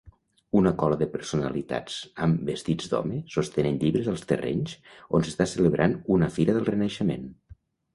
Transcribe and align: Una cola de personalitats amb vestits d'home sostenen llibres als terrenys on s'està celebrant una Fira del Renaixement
Una 0.59 0.69
cola 0.83 0.95
de 1.01 1.07
personalitats 1.15 1.99
amb 2.27 2.41
vestits 2.49 2.91
d'home 2.95 3.21
sostenen 3.37 3.79
llibres 3.87 4.11
als 4.17 4.27
terrenys 4.35 4.77
on 5.21 5.31
s'està 5.31 5.53
celebrant 5.57 5.99
una 6.21 6.37
Fira 6.41 6.61
del 6.63 6.73
Renaixement 6.77 7.35